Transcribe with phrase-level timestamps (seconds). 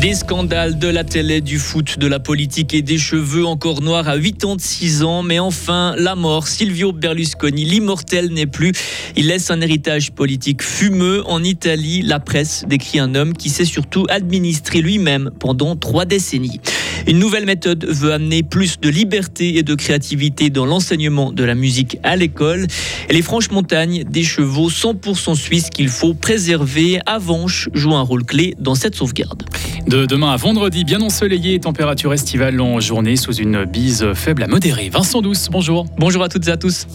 [0.00, 4.08] Des scandales de la télé, du foot, de la politique et des cheveux encore noirs
[4.08, 5.22] à 86 ans.
[5.22, 6.48] Mais enfin, la mort.
[6.48, 8.72] Silvio Berlusconi, l'immortel n'est plus.
[9.16, 11.22] Il laisse un héritage politique fumeux.
[11.26, 16.60] En Italie, la presse décrit un homme qui s'est surtout administré lui-même pendant trois décennies.
[17.06, 21.54] Une nouvelle méthode veut amener plus de liberté et de créativité dans l'enseignement de la
[21.54, 22.66] musique à l'école.
[23.08, 27.00] Et les franches montagnes, des chevaux 100% suisses qu'il faut préserver.
[27.06, 29.44] Avanche joue un rôle clé dans cette sauvegarde.
[29.86, 34.46] De demain à vendredi, bien ensoleillé, température estivale en journée sous une bise faible à
[34.46, 34.90] modérée.
[34.90, 35.86] Vincent Douce, bonjour.
[35.98, 36.86] Bonjour à toutes et à tous.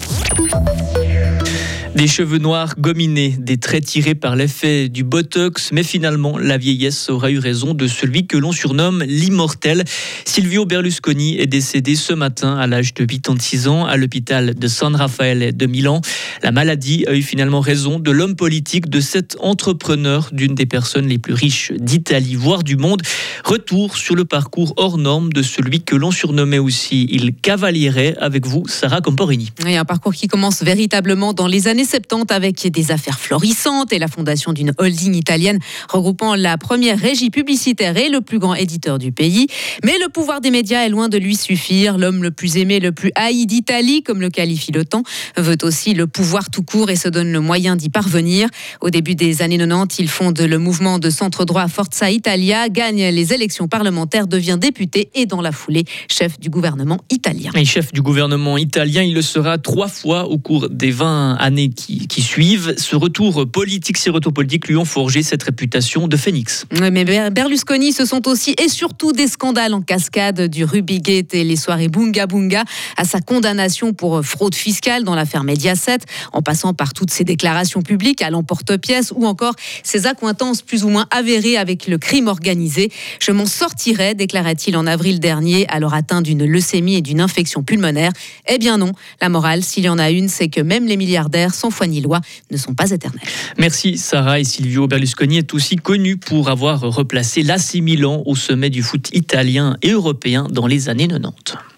[1.96, 7.10] Des cheveux noirs gominés, des traits tirés par l'effet du botox, mais finalement, la vieillesse
[7.10, 9.86] aura eu raison de celui que l'on surnomme l'immortel.
[10.26, 14.94] Silvio Berlusconi est décédé ce matin à l'âge de 86 ans à l'hôpital de San
[14.94, 16.02] Rafael de Milan.
[16.44, 21.08] La maladie a eu finalement raison de l'homme politique, de cet entrepreneur, d'une des personnes
[21.08, 23.04] les plus riches d'Italie, voire du monde.
[23.46, 28.46] Retour sur le parcours hors norme de celui que l'on surnommait aussi il cavalierait avec
[28.46, 29.54] vous, Sarah Camporini.
[29.66, 34.00] Et un parcours qui commence véritablement dans les années 70 avec des affaires florissantes et
[34.00, 39.00] la fondation d'une holding italienne regroupant la première régie publicitaire et le plus grand éditeur
[39.00, 39.48] du pays.
[39.84, 41.98] Mais le pouvoir des médias est loin de lui suffire.
[41.98, 45.04] L'homme le plus aimé, le plus haï d'Italie, comme le qualifie le temps,
[45.38, 48.50] veut aussi le pouvoir tout court et se donne le moyen d'y parvenir.
[48.82, 53.10] Au début des années 90, il fonde le mouvement de centre droit Forza Italia, gagne
[53.10, 57.52] les élections parlementaires, devient député et dans la foulée chef du gouvernement italien.
[57.64, 62.22] Chef du gouvernement italien, il le sera trois fois au cours des 20 années qui,
[62.22, 62.74] suivent.
[62.78, 66.66] Ce retour politique, ces retours politiques lui ont forgé cette réputation de phénix.
[66.72, 71.56] mais Berlusconi, ce sont aussi et surtout des scandales en cascade du Rubigate et les
[71.56, 72.64] soirées Bunga Bunga
[72.98, 76.00] à sa condamnation pour fraude fiscale dans l'affaire Mediaset,
[76.34, 80.90] en passant par toutes ses déclarations publiques à l'emporte-pièce ou encore ses accointances plus ou
[80.90, 82.92] moins avérées avec le crime organisé.
[83.20, 88.12] Je m'en sortirai, déclarait-il en avril dernier, alors atteint d'une leucémie et d'une infection pulmonaire.
[88.48, 91.54] Eh bien non, la morale, s'il y en a une, c'est que même les milliardaires
[91.56, 92.22] sans foi ni loi
[92.52, 93.22] ne sont pas éternels.
[93.58, 97.82] Merci Sarah et Silvio Berlusconi est aussi connu pour avoir replacé l'AC
[98.26, 101.75] au sommet du foot italien et européen dans les années 90.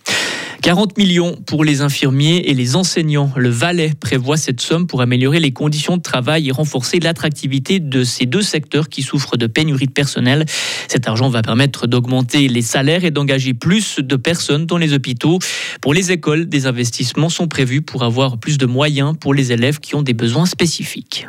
[0.62, 3.32] 40 millions pour les infirmiers et les enseignants.
[3.36, 8.04] Le Valais prévoit cette somme pour améliorer les conditions de travail et renforcer l'attractivité de
[8.04, 10.46] ces deux secteurs qui souffrent de pénurie de personnel.
[10.88, 15.40] Cet argent va permettre d'augmenter les salaires et d'engager plus de personnes dans les hôpitaux.
[15.82, 19.80] Pour les écoles, des investissements sont prévus pour avoir plus de moyens pour les élèves
[19.80, 21.28] qui ont des besoins spécifiques.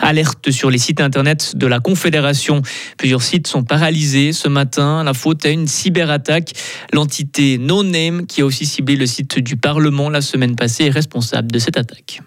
[0.00, 2.62] Alerte sur les sites internet de la Confédération.
[2.96, 5.04] Plusieurs sites sont paralysés ce matin.
[5.04, 6.52] La faute à une cyberattaque.
[6.92, 10.90] L'entité No Name, qui a aussi ciblé le site du Parlement la semaine passée, est
[10.90, 12.20] responsable de cette attaque.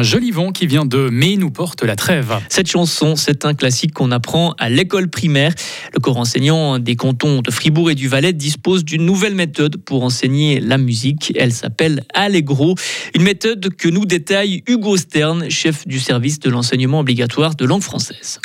[0.00, 2.38] Joli vent qui vient de Mais nous porte la trêve.
[2.48, 5.52] Cette chanson, c'est un classique qu'on apprend à l'école primaire.
[5.94, 10.04] Le corps enseignant des cantons de Fribourg et du Valais dispose d'une nouvelle méthode pour
[10.04, 11.32] enseigner la musique.
[11.36, 12.74] Elle s'appelle Allegro,
[13.14, 17.82] une méthode que nous détaille Hugo Stern, chef du service de l'enseignement obligatoire de langue
[17.82, 18.40] française.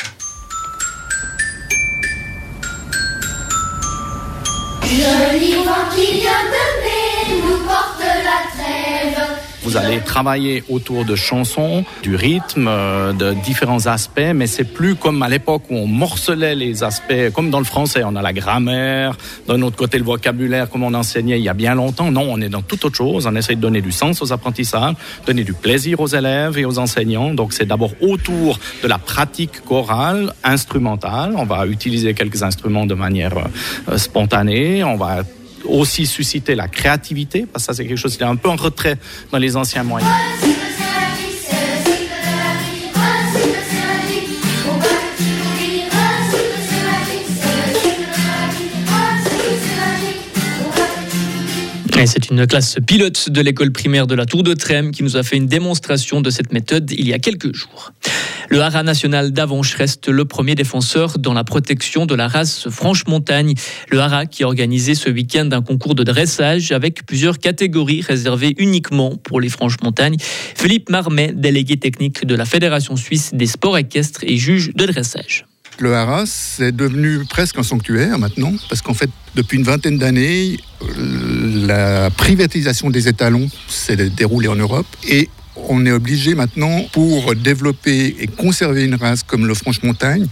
[4.83, 6.82] Joli vent qui vient de
[9.73, 14.93] Vous allez travailler autour de chansons, du rythme, euh, de différents aspects, mais c'est plus
[14.93, 18.33] comme à l'époque où on morcelait les aspects, comme dans le français, on a la
[18.33, 19.17] grammaire,
[19.47, 22.11] d'un autre côté le vocabulaire, comme on enseignait il y a bien longtemps.
[22.11, 23.25] Non, on est dans toute autre chose.
[23.25, 24.93] On essaie de donner du sens aux apprentissages,
[25.25, 27.33] donner du plaisir aux élèves et aux enseignants.
[27.33, 31.33] Donc c'est d'abord autour de la pratique chorale, instrumentale.
[31.35, 33.33] On va utiliser quelques instruments de manière
[33.89, 34.83] euh, spontanée.
[34.83, 35.23] On va
[35.65, 38.55] aussi susciter la créativité, parce que ça c'est quelque chose qui est un peu en
[38.55, 38.97] retrait
[39.31, 40.11] dans les anciens moyens.
[52.05, 55.23] C'est une classe pilote de l'école primaire de la Tour de Trême qui nous a
[55.23, 57.93] fait une démonstration de cette méthode il y a quelques jours.
[58.49, 63.53] Le haras national d'Avanche reste le premier défenseur dans la protection de la race Franche-Montagne.
[63.89, 68.53] Le haras qui a organisé ce week-end un concours de dressage avec plusieurs catégories réservées
[68.57, 70.17] uniquement pour les Franche-Montagne.
[70.55, 75.45] Philippe Marmet, délégué technique de la Fédération suisse des sports équestres et juge de dressage.
[75.79, 80.57] Le haras c'est devenu presque un sanctuaire maintenant, parce qu'en fait, depuis une vingtaine d'années,
[80.97, 88.15] la privatisation des étalons s'est déroulée en Europe et on est obligé maintenant, pour développer
[88.19, 90.27] et conserver une race comme le Franche-Montagne,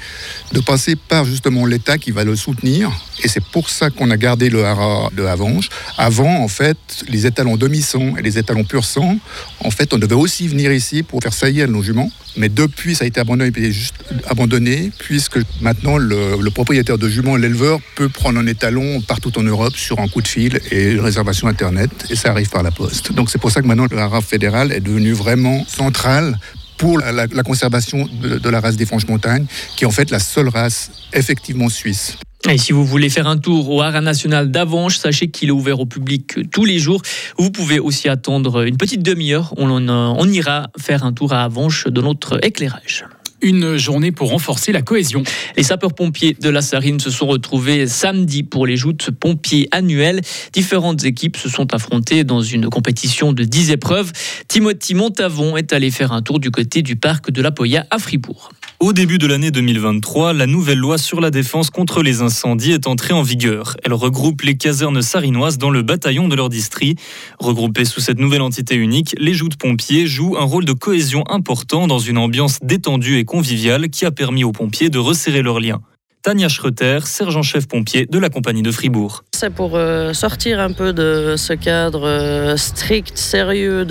[0.52, 2.92] de passer par justement l'État qui va le soutenir.
[3.24, 5.70] Et c'est pour ça qu'on a gardé le haras de Avanche.
[5.98, 6.78] Avant, en fait,
[7.08, 9.18] les étalons demi-sang et les étalons pur sang,
[9.60, 12.12] en fait, on devait aussi venir ici pour faire saillir nos juments.
[12.38, 18.08] Mais depuis, ça a été abandonné, puisque maintenant le, le propriétaire de juments, l'éleveur, peut
[18.08, 21.92] prendre un étalon partout en Europe sur un coup de fil et une réservation Internet,
[22.10, 23.12] et ça arrive par la poste.
[23.12, 26.38] Donc c'est pour ça que maintenant le haras fédéral est devenu vraiment central
[26.78, 30.92] pour la, conservation de, la race des Franches-Montagnes, qui est en fait la seule race
[31.14, 32.18] effectivement suisse.
[32.50, 35.80] Et si vous voulez faire un tour au Haras national d'Avanches, sachez qu'il est ouvert
[35.80, 37.04] au public tous les jours.
[37.38, 39.54] Vous pouvez aussi attendre une petite demi-heure.
[39.58, 43.06] On ira faire un tour à Avanches de notre éclairage.
[43.42, 45.24] Une journée pour renforcer la cohésion.
[45.58, 50.22] Les sapeurs-pompiers de la Sarine se sont retrouvés samedi pour les joutes pompiers annuelles.
[50.54, 54.12] Différentes équipes se sont affrontées dans une compétition de 10 épreuves.
[54.48, 57.98] Timothy Montavon est allé faire un tour du côté du parc de la Poya à
[57.98, 58.52] Fribourg.
[58.82, 62.88] Au début de l'année 2023, la nouvelle loi sur la défense contre les incendies est
[62.88, 63.78] entrée en vigueur.
[63.84, 67.00] Elle regroupe les casernes sarinoises dans le bataillon de leur district.
[67.38, 71.86] Regroupés sous cette nouvelle entité unique, les joutes pompiers jouent un rôle de cohésion important
[71.86, 75.82] dans une ambiance détendue et conviviale qui a permis aux pompiers de resserrer leurs liens.
[76.22, 79.24] Tania Schroeter, sergent-chef pompier de la compagnie de Fribourg.
[79.42, 83.86] C'est pour euh, sortir un peu de ce cadre euh, strict, sérieux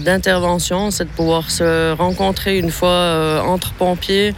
[0.00, 4.32] d'intervention, c'est de pouvoir se rencontrer une fois euh, entre pompiers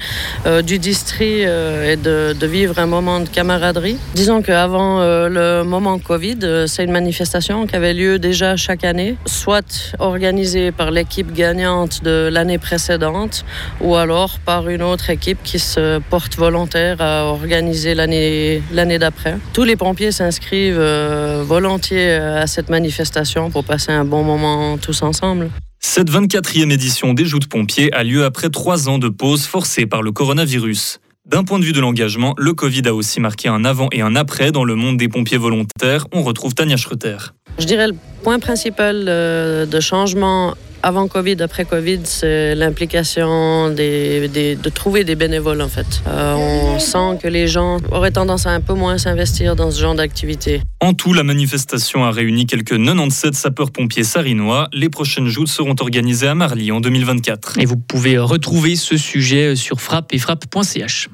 [0.65, 3.99] du district et de, de vivre un moment de camaraderie.
[4.15, 9.95] Disons qu'avant le moment Covid, c'est une manifestation qui avait lieu déjà chaque année, soit
[9.99, 13.45] organisée par l'équipe gagnante de l'année précédente,
[13.81, 19.37] ou alors par une autre équipe qui se porte volontaire à organiser l'année d'après.
[19.53, 25.03] Tous les pompiers s'inscrivent euh, volontiers à cette manifestation pour passer un bon moment tous
[25.03, 25.51] ensemble.
[25.81, 30.03] Cette 24e édition des joutes pompiers a lieu après trois ans de pause forcée par
[30.03, 31.01] le coronavirus.
[31.27, 34.17] D'un point de vue de l'engagement, le Covid a aussi marqué un avant et un
[34.17, 36.07] après dans le monde des pompiers volontaires.
[36.13, 37.19] On retrouve Tania Schroeter.
[37.59, 44.29] Je dirais le point principal euh, de changement avant Covid, après Covid, c'est l'implication des,
[44.29, 46.03] des- de trouver des bénévoles en fait.
[46.07, 49.81] Euh, on sent que les gens auraient tendance à un peu moins s'investir dans ce
[49.81, 50.61] genre d'activité.
[50.81, 54.69] En tout, la manifestation a réuni quelques 97 sapeurs-pompiers sarinois.
[54.73, 57.59] Les prochaines joutes seront organisées à Marly en 2024.
[57.59, 61.09] Et vous pouvez retrouver ce sujet sur frappe et frappe.ch.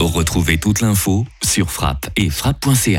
[0.00, 2.96] Retrouvez toute l'info sur frappe et frappe.ch.